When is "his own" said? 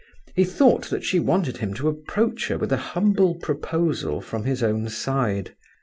4.45-4.89